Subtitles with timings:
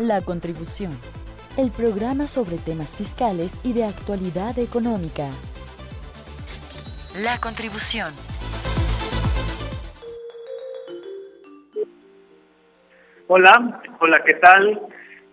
[0.00, 0.98] La Contribución,
[1.58, 5.28] el programa sobre temas fiscales y de actualidad económica.
[7.22, 8.08] La Contribución.
[13.26, 14.80] Hola, hola, ¿qué tal?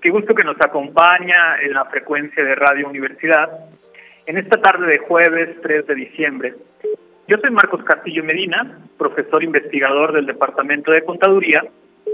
[0.01, 3.69] Qué gusto que nos acompaña en la frecuencia de Radio Universidad
[4.25, 6.55] en esta tarde de jueves 3 de diciembre.
[7.29, 11.63] Yo soy Marcos Castillo Medina, profesor investigador del Departamento de Contaduría,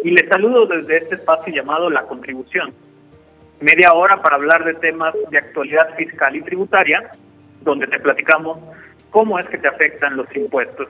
[0.03, 2.73] y les saludo desde este espacio llamado La Contribución.
[3.59, 7.11] Media hora para hablar de temas de actualidad fiscal y tributaria,
[7.61, 8.59] donde te platicamos
[9.09, 10.89] cómo es que te afectan los impuestos.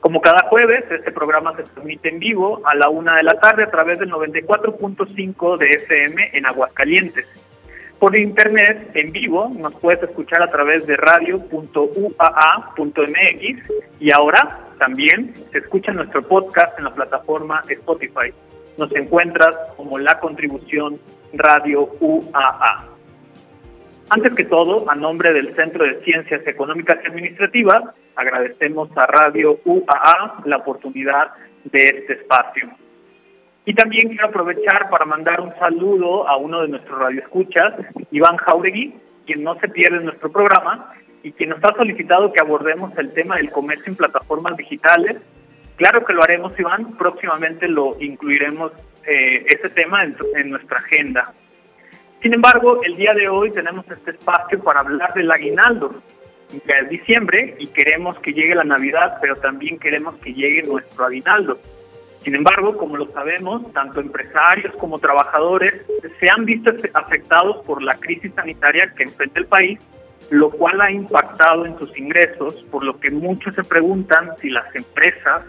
[0.00, 3.64] Como cada jueves, este programa se transmite en vivo a la una de la tarde
[3.64, 7.26] a través del 94.5 de FM en Aguascalientes
[8.00, 11.60] por internet, en vivo, nos puedes escuchar a través de radio.uaa.mx
[14.00, 18.32] y ahora también se escucha nuestro podcast en la plataforma Spotify.
[18.78, 20.98] Nos encuentras como la contribución
[21.34, 22.88] Radio UAA.
[24.08, 29.60] Antes que todo, a nombre del Centro de Ciencias Económicas y Administrativas, agradecemos a Radio
[29.66, 31.30] UAA la oportunidad
[31.64, 32.70] de este espacio.
[33.66, 37.74] Y también quiero aprovechar para mandar un saludo a uno de nuestros radioescuchas,
[38.10, 38.94] Iván Jauregui,
[39.26, 43.36] quien no se pierde nuestro programa y quien nos ha solicitado que abordemos el tema
[43.36, 45.16] del comercio en plataformas digitales.
[45.76, 46.96] Claro que lo haremos, Iván.
[46.96, 48.72] Próximamente lo incluiremos
[49.06, 51.32] eh, ese tema en, en nuestra agenda.
[52.22, 56.02] Sin embargo, el día de hoy tenemos este espacio para hablar del aguinaldo.
[56.66, 61.06] Ya es diciembre y queremos que llegue la Navidad, pero también queremos que llegue nuestro
[61.06, 61.58] aguinaldo.
[62.22, 65.74] Sin embargo, como lo sabemos, tanto empresarios como trabajadores
[66.18, 69.80] se han visto afectados por la crisis sanitaria que enfrenta el país,
[70.30, 74.74] lo cual ha impactado en sus ingresos, por lo que muchos se preguntan si las
[74.74, 75.42] empresas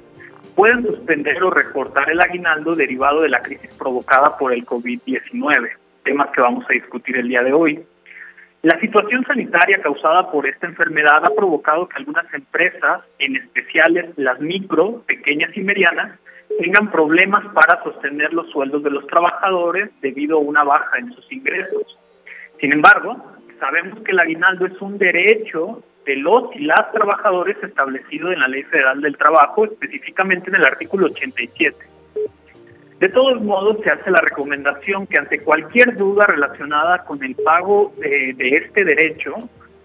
[0.55, 5.69] pueden suspender o recortar el aguinaldo derivado de la crisis provocada por el COVID-19,
[6.03, 7.83] temas que vamos a discutir el día de hoy.
[8.63, 14.39] La situación sanitaria causada por esta enfermedad ha provocado que algunas empresas, en especial las
[14.39, 16.19] micro, pequeñas y medianas,
[16.59, 21.31] tengan problemas para sostener los sueldos de los trabajadores debido a una baja en sus
[21.31, 21.97] ingresos.
[22.59, 23.17] Sin embargo,
[23.61, 28.47] sabemos que el aguinaldo es un derecho de los y las trabajadores establecido en la
[28.47, 31.77] Ley Federal del Trabajo, específicamente en el artículo 87.
[32.99, 37.93] De todos modos, se hace la recomendación que ante cualquier duda relacionada con el pago
[37.99, 39.35] de, de este derecho,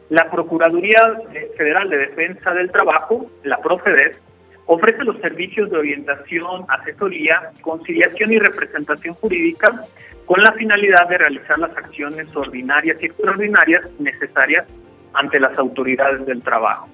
[0.09, 1.21] la Procuraduría
[1.57, 4.19] Federal de Defensa del Trabajo, la PROFEDES,
[4.67, 9.83] ofrece los servicios de orientación, asesoría, conciliación y representación jurídica
[10.27, 14.67] con la finalidad de realizar las acciones ordinarias y extraordinarias necesarias
[15.15, 16.89] ante las autoridades del trabajo.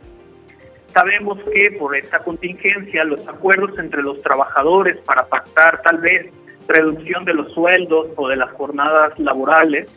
[0.88, 6.30] Sabemos que por esta contingencia los acuerdos entre los trabajadores para pactar tal vez
[6.68, 9.90] reducción de los sueldos o de las jornadas laborales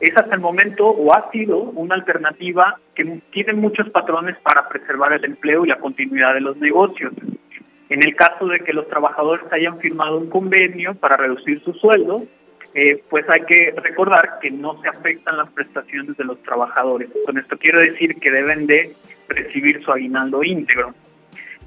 [0.00, 5.12] es hasta el momento o ha sido una alternativa que tiene muchos patrones para preservar
[5.12, 7.12] el empleo y la continuidad de los negocios.
[7.88, 12.22] En el caso de que los trabajadores hayan firmado un convenio para reducir su sueldo,
[12.74, 17.08] eh, pues hay que recordar que no se afectan las prestaciones de los trabajadores.
[17.26, 18.94] Con esto quiero decir que deben de
[19.28, 20.94] recibir su aguinaldo íntegro.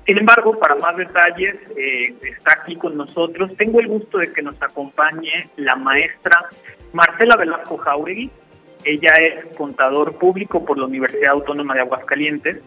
[0.05, 3.51] Sin embargo, para más detalles, eh, está aquí con nosotros.
[3.57, 6.45] Tengo el gusto de que nos acompañe la maestra
[6.91, 8.29] Marcela Velasco Jauregui.
[8.85, 12.61] Ella es contador público por la Universidad Autónoma de Aguascalientes,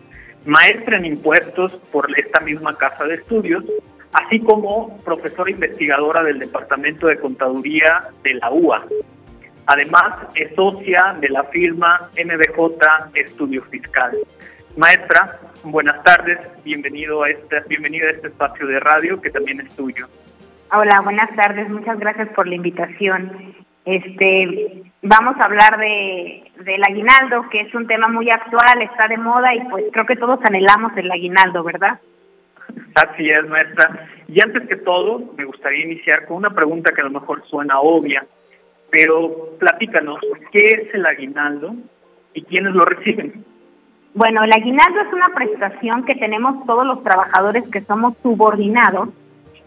[0.47, 3.65] maestra en impuestos por esta misma casa de estudios,
[4.17, 8.87] así como profesora investigadora del Departamento de Contaduría de la UA.
[9.67, 12.79] Además, es socia de la firma MBJ
[13.15, 14.13] Estudio Fiscal.
[14.77, 19.77] Maestra, buenas tardes, bienvenido a este, bienvenido a este espacio de radio que también es
[19.77, 20.07] tuyo.
[20.73, 23.55] Hola, buenas tardes, muchas gracias por la invitación.
[23.85, 29.19] Este, vamos a hablar de del aguinaldo, que es un tema muy actual, está de
[29.19, 32.01] moda y pues creo que todos anhelamos el aguinaldo, ¿verdad?
[32.95, 34.09] Así es, maestra.
[34.29, 37.81] Y antes que todo, me gustaría iniciar con una pregunta que a lo mejor suena
[37.81, 38.27] obvia,
[38.91, 40.19] pero platícanos,
[40.53, 41.75] ¿qué es el aguinaldo
[42.35, 43.45] y quiénes lo reciben?
[44.15, 49.11] Bueno, el aguinaldo es una prestación que tenemos todos los trabajadores que somos subordinados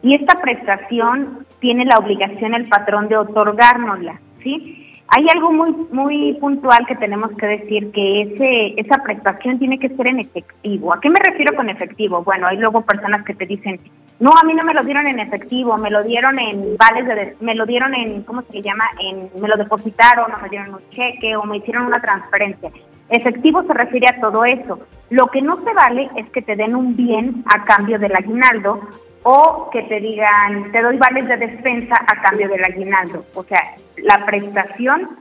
[0.02, 4.89] y esta prestación tiene la obligación el patrón de otorgárnosla, ¿sí?
[5.12, 9.90] Hay algo muy muy puntual que tenemos que decir que ese esa prestación tiene que
[9.90, 10.94] ser en efectivo.
[10.94, 12.24] ¿A qué me refiero con efectivo?
[12.24, 13.80] Bueno, hay luego personas que te dicen,
[14.20, 17.36] No, a mí no me lo dieron en efectivo, me lo dieron en vales de,
[17.40, 18.86] me lo dieron en, ¿cómo se llama?
[19.00, 22.70] En, me lo depositaron, o me dieron un cheque, o me hicieron una transferencia.
[23.10, 24.80] Efectivo se refiere a todo eso.
[25.10, 28.82] Lo que no se vale es que te den un bien a cambio del aguinaldo
[29.24, 33.26] o que te digan, te doy vales de despensa a cambio del aguinaldo.
[33.36, 35.20] O sea, la prestación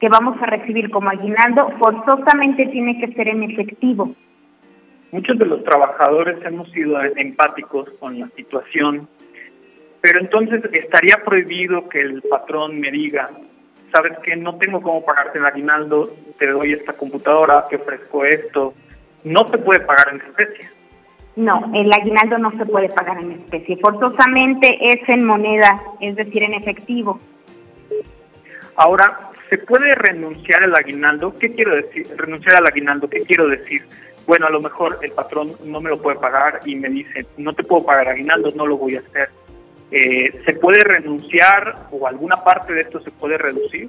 [0.00, 4.14] que vamos a recibir como aguinaldo forzosamente tiene que ser en efectivo.
[5.12, 9.08] Muchos de los trabajadores hemos sido empáticos con la situación,
[10.00, 13.30] pero entonces estaría prohibido que el patrón me diga,
[13.92, 18.74] sabes que no tengo cómo pagarte el aguinaldo, te doy esta computadora, te ofrezco esto,
[19.24, 20.75] no se puede pagar en especie.
[21.36, 23.76] No, el aguinaldo no se puede pagar en especie.
[23.76, 27.20] Forzosamente es en moneda, es decir, en efectivo.
[28.76, 31.34] Ahora, ¿se puede renunciar al aguinaldo?
[31.38, 32.06] ¿Qué quiero decir?
[32.16, 33.82] Renunciar al aguinaldo, ¿qué quiero decir?
[34.26, 37.52] Bueno, a lo mejor el patrón no me lo puede pagar y me dice, no
[37.52, 39.28] te puedo pagar aguinaldo, no lo voy a hacer.
[39.90, 43.88] Eh, ¿Se puede renunciar o alguna parte de esto se puede reducir?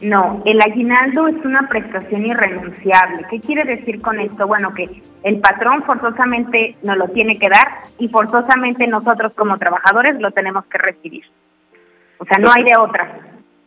[0.00, 3.26] No, el aguinaldo es una prestación irrenunciable.
[3.30, 4.46] ¿Qué quiere decir con esto?
[4.46, 4.84] Bueno, que
[5.22, 7.66] el patrón forzosamente nos lo tiene que dar
[7.98, 11.24] y forzosamente nosotros como trabajadores lo tenemos que recibir.
[12.18, 13.18] O sea, no hay de otra.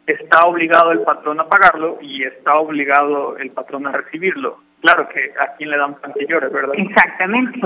[0.05, 4.59] Está obligado el patrón a pagarlo y está obligado el patrón a recibirlo.
[4.81, 6.73] Claro que a quien le dan pan ¿verdad?
[6.75, 7.59] Exactamente.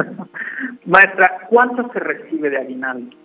[0.86, 3.16] Maestra, ¿cuánto se recibe de aguinaldo?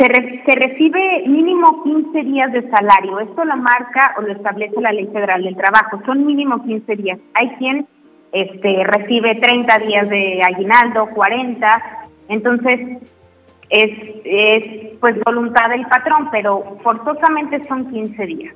[0.00, 0.06] Se,
[0.46, 3.20] se recibe mínimo 15 días de salario.
[3.20, 6.00] Esto lo marca o lo establece la Ley Federal del Trabajo.
[6.06, 7.18] Son mínimo 15 días.
[7.34, 7.86] Hay quien
[8.32, 11.82] este, recibe 30 días de aguinaldo, 40.
[12.30, 12.80] Entonces,
[13.68, 13.90] es,
[14.24, 18.54] es pues voluntad del patrón, pero forzosamente son 15 días.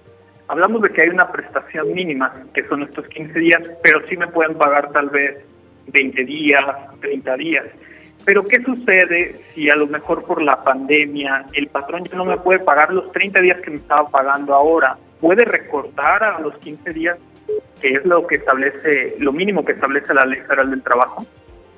[0.48, 4.28] Hablamos de que hay una prestación mínima, que son estos 15 días, pero sí me
[4.28, 5.44] pueden pagar tal vez
[5.88, 6.62] 20 días,
[7.00, 7.64] 30 días.
[8.24, 12.38] Pero ¿qué sucede si a lo mejor por la pandemia el patrón ya no me
[12.38, 14.96] puede pagar los 30 días que me estaba pagando ahora?
[15.20, 17.18] ¿Puede recortar a los 15 días,
[17.80, 21.26] que es lo que establece, lo mínimo que establece la Ley Federal del Trabajo?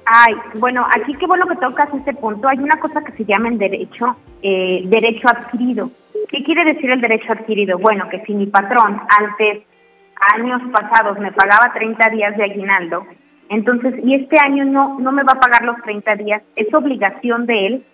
[0.05, 2.47] Ay, bueno, aquí qué bueno que tocas este punto.
[2.47, 5.91] Hay una cosa que se llama en derecho, eh, derecho adquirido.
[6.29, 7.77] ¿Qué quiere decir el derecho adquirido?
[7.79, 9.65] Bueno, que si mi patrón antes,
[10.35, 13.05] años pasados, me pagaba 30 días de aguinaldo,
[13.49, 17.47] entonces, y este año no, no me va a pagar los 30 días, es obligación
[17.47, 17.85] de él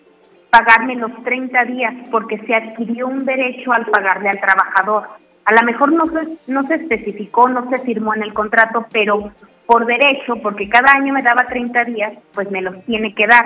[0.53, 5.07] pagarme los 30 días porque se adquirió un derecho al pagarle al trabajador.
[5.45, 9.31] A lo mejor no se, no se especificó, no se firmó en el contrato, pero
[9.65, 13.45] por derecho, porque cada año me daba 30 días, pues me los tiene que dar.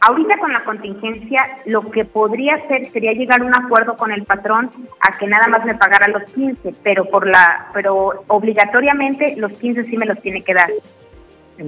[0.00, 4.22] Ahorita con la contingencia, lo que podría hacer sería llegar a un acuerdo con el
[4.22, 4.70] patrón
[5.00, 9.84] a que nada más me pagara los 15, pero por la, pero obligatoriamente los 15
[9.84, 10.70] sí me los tiene que dar.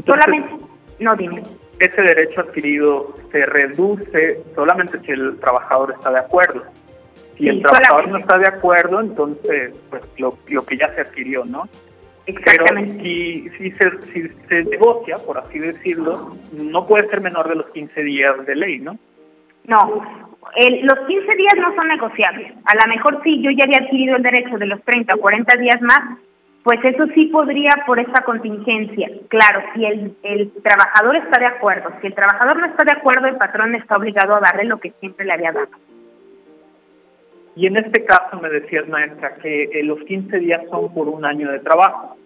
[0.05, 0.64] Solamente,
[1.00, 1.43] no dime.
[1.79, 6.64] Ese derecho adquirido se reduce solamente si el trabajador está de acuerdo.
[7.37, 11.44] Si el trabajador no está de acuerdo, entonces pues lo, lo que ya se adquirió,
[11.44, 11.69] ¿no?
[12.26, 12.93] Exactamente.
[12.94, 17.55] Pero si, si, se, si se negocia, por así decirlo, no puede ser menor de
[17.55, 18.99] los 15 días de ley, ¿no?
[19.64, 20.02] No,
[20.56, 22.52] el, los 15 días no son negociables.
[22.64, 25.58] A lo mejor sí, yo ya había adquirido el derecho de los 30 o 40
[25.58, 26.19] días más,
[26.64, 29.10] pues eso sí podría por esta contingencia.
[29.28, 33.26] Claro, si el, el trabajador está de acuerdo, si el trabajador no está de acuerdo,
[33.26, 35.69] el patrón está obligado a darle lo que siempre le había dado.
[37.58, 41.25] Y en este caso me decías, maestra, que eh, los 15 días son por un
[41.25, 42.16] año de trabajo.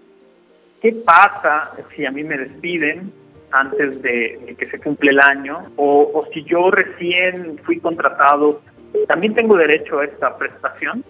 [0.82, 3.10] ¿Qué pasa si a mí me despiden
[3.50, 5.68] antes de, que se cumple el año?
[5.76, 8.60] O, o, si yo recién fui contratado,
[9.08, 11.02] ¿también tengo derecho a esta prestación?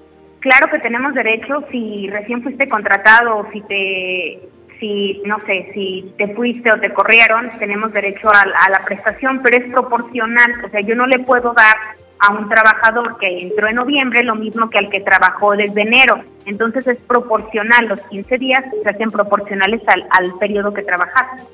[0.42, 4.40] Claro que tenemos derecho si recién fuiste contratado o si te
[4.80, 9.40] si, no sé, si te fuiste o te corrieron, tenemos derecho a, a, la prestación,
[9.40, 10.50] pero es proporcional.
[10.66, 11.76] O sea, yo no le puedo dar
[12.18, 16.24] a un trabajador que entró en noviembre lo mismo que al que trabajó desde enero.
[16.46, 21.44] Entonces es proporcional, los 15 días se hacen proporcionales al, al periodo que trabajaste.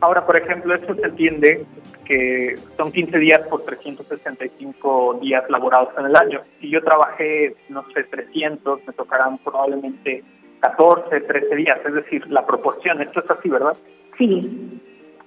[0.00, 1.64] Ahora, por ejemplo, esto se entiende
[2.04, 6.40] que son 15 días por 365 días laborados en el año.
[6.60, 10.22] Si yo trabajé, no sé, 300, me tocarán probablemente
[10.60, 13.00] 14, 13 días, es decir, la proporción.
[13.00, 13.76] Esto es así, ¿verdad?
[14.18, 14.80] Sí,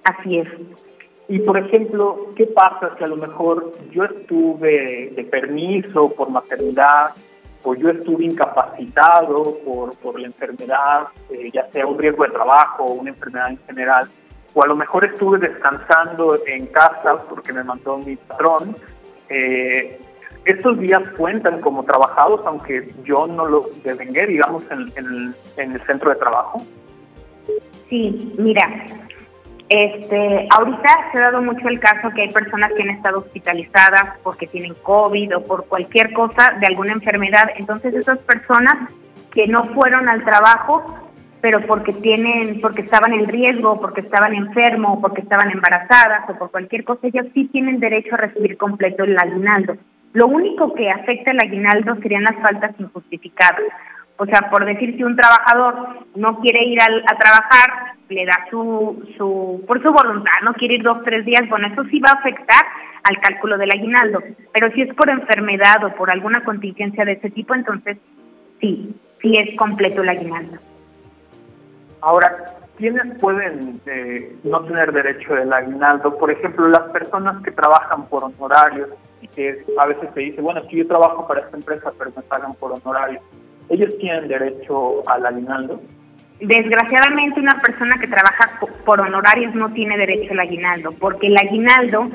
[0.04, 0.48] así es.
[1.28, 7.12] Y por ejemplo, ¿qué pasa si a lo mejor yo estuve de permiso por maternidad
[7.62, 12.84] o yo estuve incapacitado por, por la enfermedad, eh, ya sea un riesgo de trabajo
[12.84, 14.08] o una enfermedad en general,
[14.54, 18.76] o a lo mejor estuve descansando en casa porque me mandó mi patrón?
[19.28, 20.00] Eh,
[20.44, 25.80] estos días cuentan como trabajados, aunque yo no los devengué, digamos, en, en, en el
[25.86, 26.62] centro de trabajo.
[27.88, 28.66] Sí, mira,
[29.68, 34.18] Este, ahorita se ha dado mucho el caso que hay personas que han estado hospitalizadas
[34.24, 37.50] porque tienen COVID o por cualquier cosa de alguna enfermedad.
[37.56, 38.90] Entonces esas personas
[39.32, 40.82] que no fueron al trabajo,
[41.40, 46.50] pero porque tienen, porque estaban en riesgo, porque estaban enfermos, porque estaban embarazadas o por
[46.50, 49.76] cualquier cosa, ellos sí tienen derecho a recibir completo el aguinaldo.
[50.12, 53.62] Lo único que afecta el aguinaldo serían las faltas injustificadas.
[54.16, 59.08] O sea, por decir, si un trabajador no quiere ir a trabajar, le da su,
[59.16, 62.18] su, por su voluntad, no quiere ir dos, tres días, bueno, eso sí va a
[62.18, 62.62] afectar
[63.04, 64.20] al cálculo del aguinaldo.
[64.52, 67.96] Pero si es por enfermedad o por alguna contingencia de ese tipo, entonces
[68.60, 70.58] sí, sí es completo el aguinaldo.
[72.02, 76.16] Ahora, ¿quiénes pueden eh, no tener derecho al aguinaldo?
[76.16, 78.88] Por ejemplo, las personas que trabajan por honorarios
[79.20, 82.22] y que a veces se dice, bueno, si yo trabajo para esta empresa, pero me
[82.22, 83.22] pagan por honorarios
[83.70, 85.80] ¿Ellos tienen derecho al aguinaldo?
[86.40, 92.08] Desgraciadamente una persona que trabaja por honorarios no tiene derecho al aguinaldo, porque el aguinaldo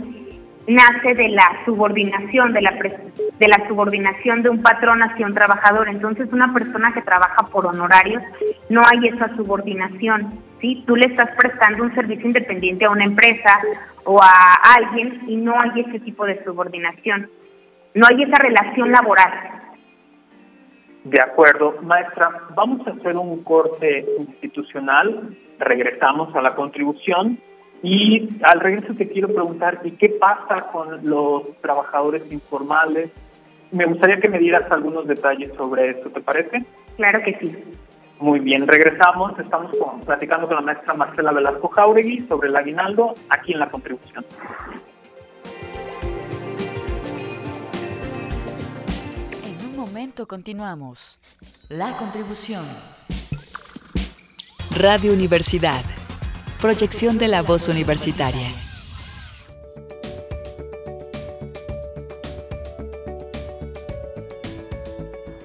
[0.68, 5.88] nace de la subordinación, de la, de la subordinación de un patrón hacia un trabajador.
[5.90, 8.24] Entonces una persona que trabaja por honorarios
[8.70, 10.40] no hay esa subordinación.
[10.60, 10.84] ¿sí?
[10.88, 13.60] Tú le estás prestando un servicio independiente a una empresa
[14.04, 17.30] o a alguien y no hay ese tipo de subordinación.
[17.94, 19.56] No hay esa relación laboral.
[21.06, 25.30] De acuerdo, maestra, vamos a hacer un corte institucional,
[25.60, 27.38] regresamos a la contribución
[27.84, 33.12] y al regreso te quiero preguntar, ¿y qué pasa con los trabajadores informales?
[33.72, 36.66] Me gustaría que me dieras algunos detalles sobre esto, ¿te parece?
[36.98, 37.56] Claro que sí.
[38.20, 39.72] Muy bien, regresamos, estamos
[40.06, 44.24] platicando con la maestra Marcela Velasco Jauregui sobre el aguinaldo aquí en la contribución.
[49.96, 51.18] momento continuamos.
[51.70, 52.66] La contribución.
[54.72, 55.84] Radio Universidad.
[56.62, 58.48] Proyección de la voz universitaria.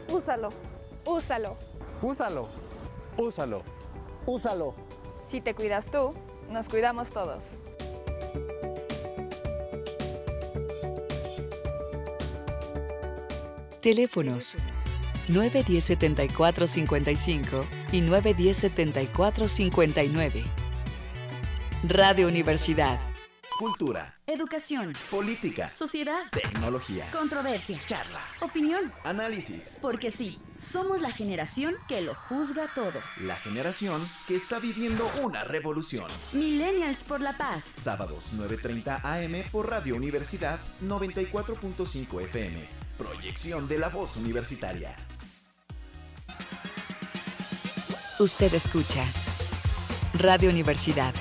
[0.08, 0.50] Úsalo.
[1.04, 1.56] Úsalo.
[2.00, 2.48] Úsalo.
[3.16, 3.62] Úsalo.
[4.26, 4.74] Úsalo.
[5.28, 6.14] Si te cuidas tú,
[6.48, 7.58] nos cuidamos todos.
[13.80, 14.56] Teléfonos
[15.28, 20.59] 910-7455 y 910-7459.
[21.88, 23.00] Radio Universidad.
[23.58, 24.14] Cultura.
[24.26, 24.94] Educación.
[25.10, 25.70] Política.
[25.74, 26.30] Sociedad.
[26.30, 27.06] Tecnología.
[27.10, 27.78] Controversia.
[27.86, 28.20] Charla.
[28.40, 28.92] Opinión.
[29.02, 29.70] Análisis.
[29.80, 33.00] Porque sí, somos la generación que lo juzga todo.
[33.22, 36.06] La generación que está viviendo una revolución.
[36.34, 37.64] Millennials por la paz.
[37.78, 44.94] Sábados 9.30 am por Radio Universidad 94.5 FM Proyección de la voz universitaria.
[48.18, 49.02] Usted escucha.
[50.18, 51.14] Radio Universidad.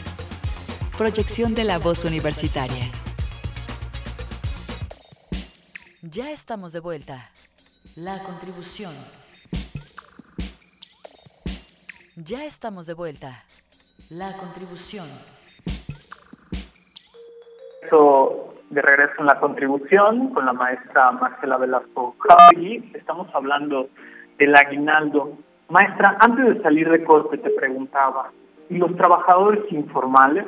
[0.99, 2.91] Proyección de la voz universitaria.
[6.01, 7.29] Ya estamos de vuelta.
[7.95, 8.91] La contribución.
[12.17, 13.45] Ya estamos de vuelta.
[14.09, 15.07] La contribución
[18.69, 22.91] de regreso en la contribución con la maestra Marcela Velasco Javi.
[22.93, 23.87] Estamos hablando
[24.37, 25.37] del aguinaldo.
[25.69, 28.33] Maestra, antes de salir de corte te preguntaba,
[28.69, 30.45] ¿y los trabajadores informales?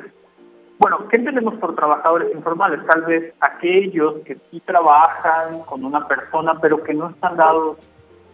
[0.82, 2.84] Bueno, ¿qué entendemos por trabajadores informales?
[2.86, 7.78] Tal vez aquellos que sí trabajan con una persona, pero que no están dados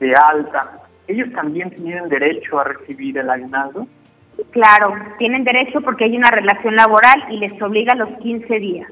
[0.01, 0.81] de alta.
[1.09, 3.87] ¿Ellos también tienen derecho a recibir el aguinaldo?
[4.51, 8.91] Claro, tienen derecho porque hay una relación laboral y les obliga a los 15 días.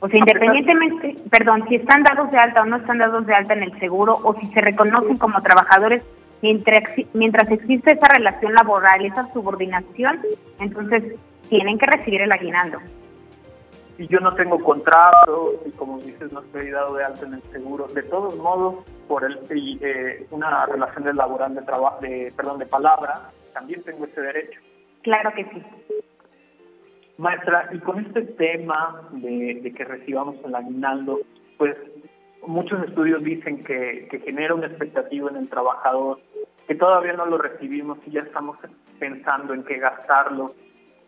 [0.00, 3.52] O sea, independientemente, perdón, si están dados de alta o no están dados de alta
[3.52, 6.02] en el seguro o si se reconocen como trabajadores
[6.42, 10.18] mientras, mientras existe esa relación laboral, esa subordinación,
[10.58, 11.14] entonces
[11.48, 12.78] tienen que recibir el aguinaldo.
[13.96, 17.42] Si yo no tengo contrato y como dices no estoy dado de alta en el
[17.52, 22.58] seguro, de todos modos, por el, eh, una relación de laboral de trabajo, de, perdón,
[22.58, 24.60] de palabra, también tengo ese derecho.
[25.02, 25.62] Claro que sí.
[27.18, 31.20] Maestra, y con este tema de, que recibamos el aguinaldo,
[31.58, 31.76] pues
[32.46, 36.18] muchos estudios dicen que, genera una expectativa en el trabajador,
[36.66, 38.58] que todavía no lo recibimos y ya estamos
[38.98, 40.54] pensando en qué gastarlo.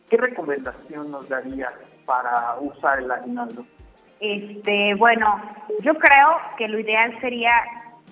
[0.09, 1.73] ¿Qué recomendación nos daría
[2.05, 3.65] para usar el aguinaldo?
[4.21, 5.43] Este, bueno,
[5.83, 7.53] yo creo que lo ideal sería,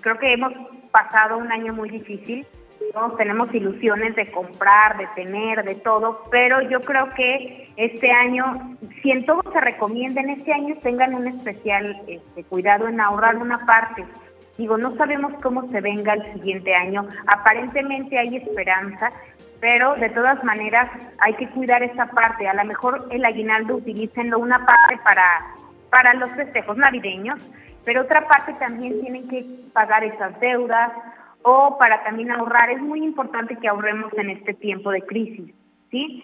[0.01, 0.53] creo que hemos
[0.91, 2.45] pasado un año muy difícil,
[2.93, 8.77] todos tenemos ilusiones de comprar, de tener, de todo, pero yo creo que este año,
[9.01, 13.37] si en todo se recomienda, en este año tengan un especial este, cuidado en ahorrar
[13.37, 14.05] una parte.
[14.57, 17.05] Digo, no sabemos cómo se venga el siguiente año.
[17.27, 19.11] Aparentemente hay esperanza,
[19.59, 22.47] pero de todas maneras hay que cuidar esa parte.
[22.47, 25.45] A lo mejor el aguinaldo utilícenlo una parte para,
[25.89, 27.39] para los festejos navideños,
[27.83, 30.91] pero otra parte también tienen que pagar esas deudas
[31.43, 32.69] o para también ahorrar.
[32.71, 35.53] Es muy importante que ahorremos en este tiempo de crisis,
[35.91, 36.23] ¿sí?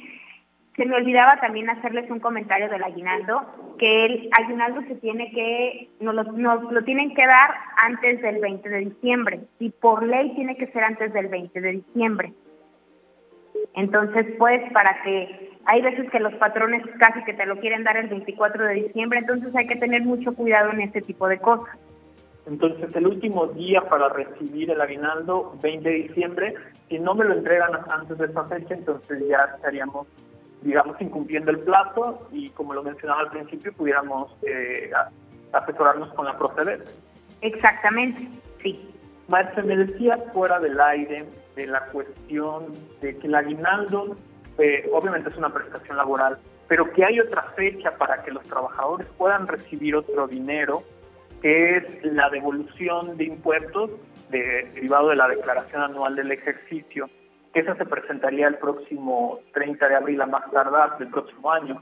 [0.76, 5.90] Se me olvidaba también hacerles un comentario del aguinaldo, que el aguinaldo se tiene que,
[6.00, 10.56] nos lo, lo tienen que dar antes del 20 de diciembre, y por ley tiene
[10.56, 12.34] que ser antes del 20 de diciembre.
[13.76, 17.98] Entonces, pues, para que hay veces que los patrones casi que te lo quieren dar
[17.98, 21.78] el 24 de diciembre, entonces hay que tener mucho cuidado en este tipo de cosas.
[22.48, 26.56] Entonces, el último día para recibir el aguinaldo, 20 de diciembre,
[26.90, 30.08] si no me lo entregan antes de esa fecha, entonces ya estaríamos,
[30.64, 34.92] digamos, incumpliendo el plazo y, como lo mencionaba al principio, pudiéramos eh,
[35.54, 36.92] asesorarnos con la procedencia.
[37.42, 38.28] Exactamente,
[38.62, 38.90] sí.
[39.32, 42.66] Maestra, me decía fuera del aire de la cuestión
[43.02, 44.18] de que el aguinaldo,
[44.58, 49.08] eh, obviamente es una prestación laboral, pero que hay otra fecha para que los trabajadores
[49.18, 50.84] puedan recibir otro dinero,
[51.42, 53.92] que es la devolución de impuestos
[54.30, 57.10] derivado de la declaración anual del ejercicio,
[57.54, 61.82] esa se presentaría el próximo 30 de abril a más tardar del próximo año.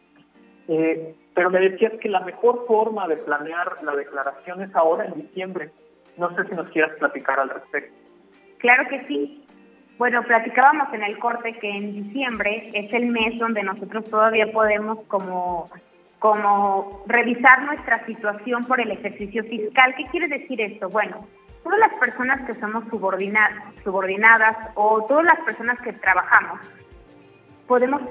[0.67, 5.15] Eh, pero me decías que la mejor forma de planear la declaración es ahora en
[5.15, 5.71] diciembre.
[6.19, 7.95] No sé si nos quieras platicar al respecto.
[8.57, 9.45] Claro que sí.
[9.97, 14.99] Bueno, platicábamos en el corte que en diciembre es el mes donde nosotros todavía podemos
[15.07, 15.69] como,
[16.19, 19.95] como revisar nuestra situación por el ejercicio fiscal.
[19.95, 20.89] ¿Qué quiere decir esto?
[20.89, 21.25] Bueno,
[21.63, 26.59] todas las personas que somos subordinadas, subordinadas o todas las personas que trabajamos,
[27.69, 28.01] podemos,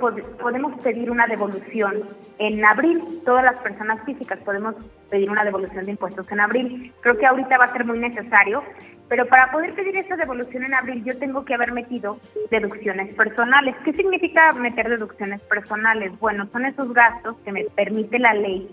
[0.40, 2.04] podemos pedir una devolución
[2.38, 3.02] en abril.
[3.24, 4.76] Todas las personas físicas podemos
[5.10, 6.92] pedir una devolución de impuestos en abril.
[7.00, 8.62] Creo que ahorita va a ser muy necesario,
[9.08, 12.20] pero para poder pedir esa devolución en abril yo tengo que haber metido
[12.52, 13.74] deducciones personales.
[13.84, 16.16] ¿Qué significa meter deducciones personales?
[16.20, 18.70] Bueno, son esos gastos que me permite la ley,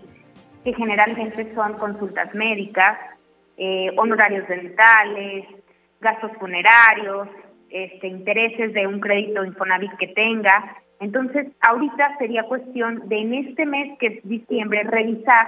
[0.63, 3.00] que generalmente son consultas médicas,
[3.58, 5.48] eh, honorarios dentales,
[6.00, 7.27] gastos funerarios,
[7.69, 10.77] este, intereses de un crédito Infonavit que tenga.
[11.00, 15.48] Entonces, ahorita sería cuestión de en este mes, que es diciembre, revisar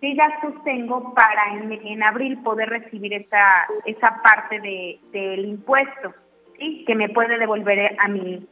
[0.00, 6.12] qué gastos tengo para en, abril poder recibir esa, esa parte de, del impuesto,
[6.58, 6.84] ¿sí?
[6.86, 8.46] que me puede devolver a mi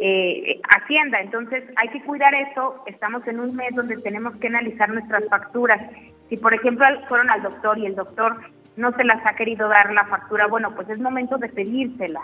[0.00, 1.20] eh, Hacienda.
[1.20, 2.82] Entonces, hay que cuidar eso.
[2.86, 5.80] Estamos en un mes donde tenemos que analizar nuestras facturas.
[6.28, 8.36] Si, por ejemplo, fueron al doctor y el doctor
[8.76, 12.20] no se las ha querido dar la factura, bueno, pues es momento de pedírsela.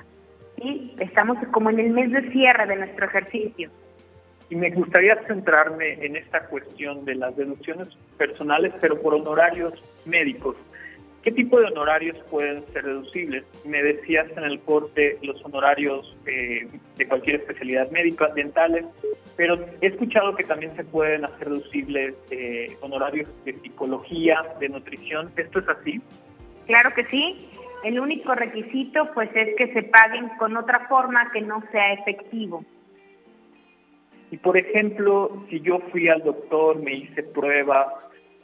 [0.98, 3.70] Estamos como en el mes de cierre de nuestro ejercicio.
[4.50, 10.56] Y me gustaría centrarme en esta cuestión de las deducciones personales, pero por honorarios médicos.
[11.22, 13.44] ¿Qué tipo de honorarios pueden ser deducibles?
[13.64, 18.84] Me decías en el corte los honorarios eh, de cualquier especialidad médica, dentales,
[19.36, 25.30] pero he escuchado que también se pueden hacer deducibles eh, honorarios de psicología, de nutrición.
[25.36, 26.00] ¿Esto es así?
[26.66, 27.48] Claro que sí.
[27.82, 32.64] El único requisito pues es que se paguen con otra forma que no sea efectivo.
[34.30, 37.92] Y por ejemplo, si yo fui al doctor, me hice prueba,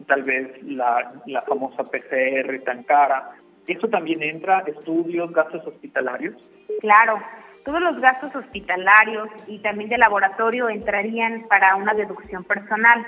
[0.07, 3.31] tal vez la, la famosa PCR tan cara,
[3.67, 6.35] ¿eso también entra estudios, gastos hospitalarios?
[6.81, 7.19] Claro,
[7.65, 13.05] todos los gastos hospitalarios y también de laboratorio entrarían para una deducción personal.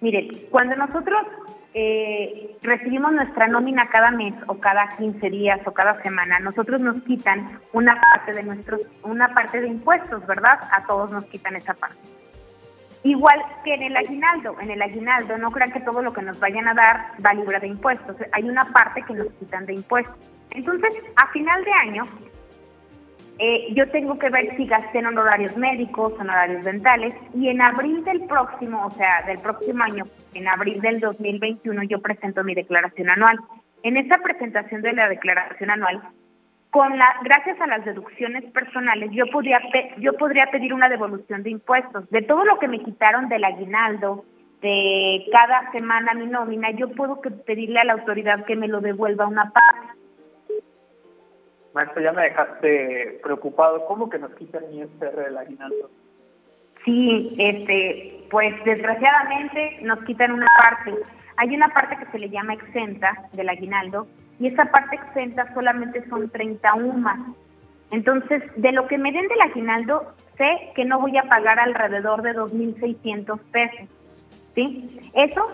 [0.00, 1.26] Mire, cuando nosotros
[1.78, 7.02] eh, recibimos nuestra nómina cada mes o cada 15 días o cada semana, nosotros nos
[7.02, 10.58] quitan una parte de nuestros, una parte de impuestos, ¿verdad?
[10.72, 11.98] A todos nos quitan esa parte.
[13.02, 16.40] Igual que en el aguinaldo, en el aguinaldo no crean que todo lo que nos
[16.40, 20.16] vayan a dar va libre de impuestos, hay una parte que nos quitan de impuestos.
[20.52, 22.04] Entonces, a final de año,
[23.38, 28.02] eh, yo tengo que ver si gasté en honorarios médicos, honorarios dentales, y en abril
[28.04, 33.08] del próximo, o sea, del próximo año, en abril del 2021, yo presento mi declaración
[33.10, 33.38] anual.
[33.82, 36.02] En esa presentación de la declaración anual,
[36.70, 39.60] con la, gracias a las deducciones personales, yo podría,
[39.98, 42.08] yo podría pedir una devolución de impuestos.
[42.10, 44.24] De todo lo que me quitaron del aguinaldo,
[44.60, 49.26] de cada semana mi nómina, yo puedo pedirle a la autoridad que me lo devuelva
[49.26, 49.96] una parte
[51.76, 53.84] Maestro, ya me dejaste preocupado.
[53.84, 55.90] ¿Cómo que nos quitan mi ISR del aguinaldo?
[56.86, 60.94] Sí, este, pues desgraciadamente nos quitan una parte.
[61.36, 64.06] Hay una parte que se le llama exenta del aguinaldo
[64.38, 67.18] y esa parte exenta solamente son 30 UMAS.
[67.90, 72.22] Entonces, de lo que me den del aguinaldo, sé que no voy a pagar alrededor
[72.22, 73.88] de 2.600 pesos.
[74.54, 75.00] ¿Sí?
[75.14, 75.46] Eso,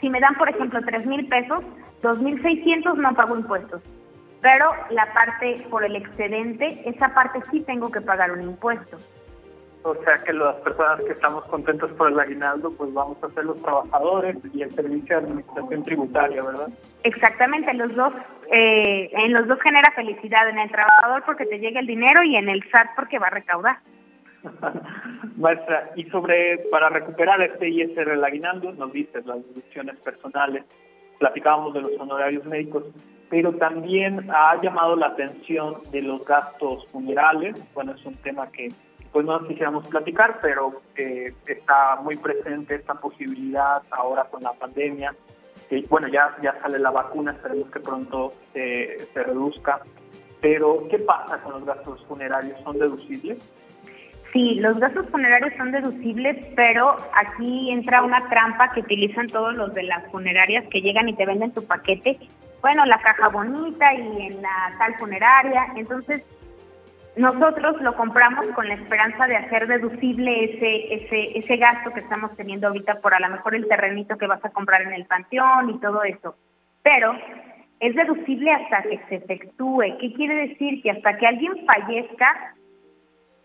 [0.00, 1.64] si me dan, por ejemplo, 3.000 pesos,
[2.02, 3.82] 2.600 no pago impuestos
[4.42, 8.98] pero la parte por el excedente, esa parte sí tengo que pagar un impuesto.
[9.84, 13.44] O sea que las personas que estamos contentos por el aguinaldo, pues vamos a ser
[13.44, 16.68] los trabajadores y el servicio de administración tributaria, ¿verdad?
[17.02, 18.12] Exactamente, los dos,
[18.52, 22.36] eh, en los dos genera felicidad, en el trabajador porque te llega el dinero y
[22.36, 23.78] en el SAT porque va a recaudar.
[25.36, 30.64] Maestra, y sobre, para recuperar este ISR el aguinaldo, nos dices las deducciones personales,
[31.18, 32.84] platicábamos de los honorarios médicos,
[33.30, 38.68] pero también ha llamado la atención de los gastos funerales, bueno, es un tema que
[39.12, 45.14] pues no quisiéramos platicar, pero eh, está muy presente esta posibilidad ahora con la pandemia,
[45.88, 49.80] bueno, ya, ya sale la vacuna, esperemos que pronto eh, se reduzca,
[50.40, 52.60] pero ¿qué pasa con los gastos funerarios?
[52.62, 53.38] ¿Son deducibles?
[54.32, 59.72] Sí, los gastos funerarios son deducibles, pero aquí entra una trampa que utilizan todos los
[59.74, 62.18] de las funerarias que llegan y te venden tu paquete.
[62.62, 65.66] Bueno, la caja bonita y en la tal funeraria.
[65.76, 66.24] Entonces,
[67.16, 72.34] nosotros lo compramos con la esperanza de hacer deducible ese, ese, ese gasto que estamos
[72.36, 75.70] teniendo ahorita por a lo mejor el terrenito que vas a comprar en el panteón
[75.70, 76.36] y todo eso.
[76.82, 77.14] Pero
[77.80, 79.98] es deducible hasta que se efectúe.
[80.00, 80.82] ¿Qué quiere decir?
[80.82, 82.54] Que hasta que alguien fallezca,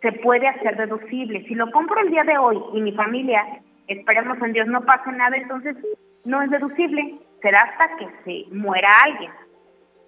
[0.01, 1.43] se puede hacer deducible.
[1.47, 3.43] Si lo compro el día de hoy y mi familia,
[3.88, 5.75] esperemos en Dios, no pase nada, entonces
[6.23, 7.15] no es deducible.
[7.41, 9.32] Será hasta que se muera alguien,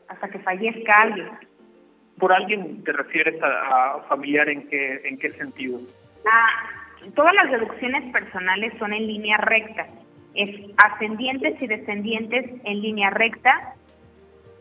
[0.08, 1.30] hasta que fallezca alguien.
[2.20, 5.80] ¿Por alguien te refieres a, familiar en qué, en qué sentido?
[6.26, 6.50] Ah,
[7.16, 9.88] todas las deducciones personales son en línea recta.
[10.36, 13.74] Es ascendientes y descendientes en línea recta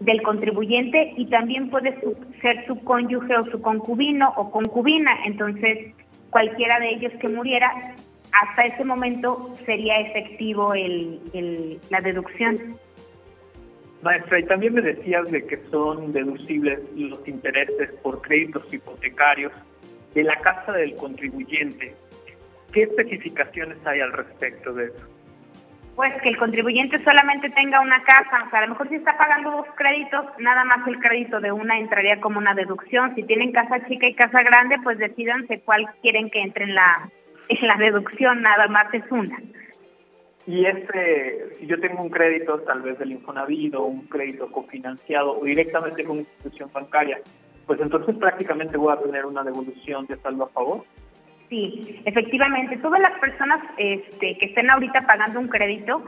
[0.01, 1.99] del contribuyente y también puede
[2.41, 5.11] ser su cónyuge o su concubino o concubina.
[5.25, 5.95] Entonces,
[6.31, 7.71] cualquiera de ellos que muriera,
[8.33, 12.77] hasta ese momento sería efectivo el, la deducción.
[14.03, 19.53] Maestra, y también me decías de que son deducibles los intereses por créditos hipotecarios
[20.15, 21.95] de la casa del contribuyente.
[22.73, 25.09] ¿Qué especificaciones hay al respecto de eso?
[25.97, 29.19] Pues que el contribuyente solamente tenga una casa, o sea, a lo mejor si está
[29.19, 33.17] pagando dos créditos, nada más el crédito de una entraría como una deducción.
[33.17, 37.11] Si tienen casa chica y casa grande, pues decidanse cuál quieren que entre en la,
[37.49, 39.39] en la deducción, nada más es una.
[40.49, 45.39] Y este, si yo tengo un crédito tal vez del Infonavit o un crédito cofinanciado
[45.39, 47.21] o directamente con una institución bancaria,
[47.67, 50.85] pues entonces prácticamente voy a tener una devolución de saldo a favor.
[51.51, 56.03] Sí, efectivamente, todas las personas este, que estén ahorita pagando un crédito,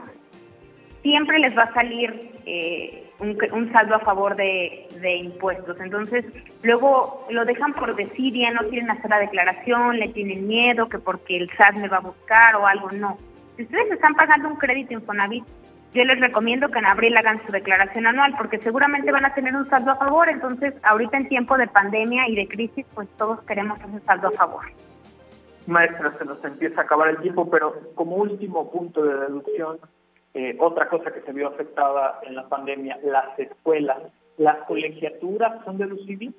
[1.03, 5.79] siempre les va a salir eh, un, saldo a favor de, impuestos.
[5.81, 6.25] Entonces,
[6.63, 10.97] luego lo dejan por decir, ya no quieren hacer la declaración, le tienen miedo que
[10.97, 13.19] porque el SAT me va a buscar o algo, no.
[13.61, 15.43] Si ustedes están pagando un crédito Infonavit,
[15.93, 19.55] yo les recomiendo que en abril hagan su declaración anual porque seguramente van a tener
[19.55, 20.29] un saldo a favor.
[20.29, 24.31] Entonces, ahorita en tiempo de pandemia y de crisis, pues todos queremos ese saldo a
[24.31, 24.65] favor.
[25.67, 29.77] Maestra, se nos empieza a acabar el tiempo, pero como último punto de deducción,
[30.33, 33.99] eh, otra cosa que se vio afectada en la pandemia, las escuelas,
[34.37, 36.33] ¿las colegiaturas son deducibles?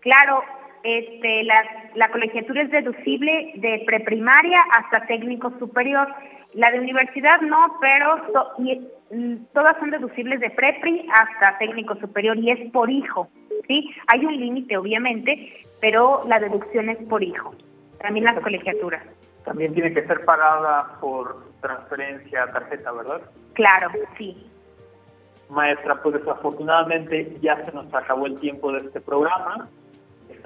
[0.00, 0.42] Claro,
[0.86, 1.64] este, la,
[1.96, 6.06] la colegiatura es deducible de preprimaria hasta técnico superior.
[6.54, 12.38] La de universidad no, pero y, mm, todas son deducibles de prepri hasta técnico superior
[12.38, 13.28] y es por hijo.
[13.66, 13.90] ¿sí?
[14.06, 17.52] Hay un límite, obviamente, pero la deducción es por hijo.
[18.00, 19.02] También las colegiaturas.
[19.44, 23.22] También tiene que ser pagada por transferencia, tarjeta, ¿verdad?
[23.54, 24.36] Claro, sí.
[25.48, 29.68] Maestra, pues desafortunadamente ya se nos acabó el tiempo de este programa.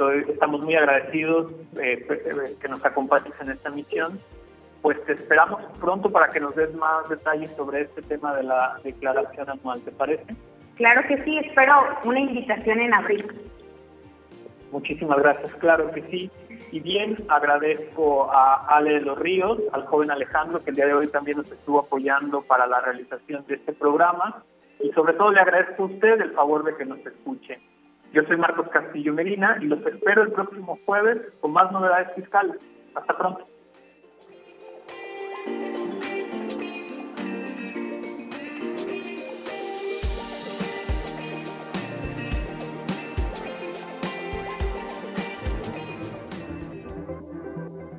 [0.01, 4.19] Estoy, estamos muy agradecidos eh, eh, que nos acompañes en esta misión.
[4.81, 8.81] Pues te esperamos pronto para que nos des más detalles sobre este tema de la
[8.83, 10.25] declaración anual, ¿te parece?
[10.77, 13.31] Claro que sí, espero una invitación en abril.
[14.73, 16.31] Muchísimas gracias, claro que sí.
[16.73, 20.95] Y bien, agradezco a Ale de los Ríos, al joven Alejandro, que el día de
[20.95, 24.45] hoy también nos estuvo apoyando para la realización de este programa.
[24.83, 27.59] Y sobre todo le agradezco a usted el favor de que nos escuche.
[28.12, 32.57] Yo soy Marcos Castillo Medina y los espero el próximo jueves con más novedades fiscales.
[32.94, 33.46] Hasta pronto.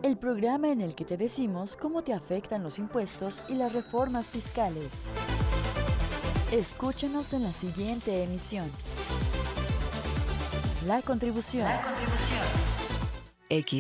[0.04, 4.28] el programa en el que te decimos cómo te afectan los impuestos y las reformas
[4.28, 5.06] fiscales.
[6.52, 8.70] Escúchanos en la siguiente emisión.
[10.86, 11.64] La contribución.
[11.64, 12.42] La contribución.
[13.50, 13.80] X.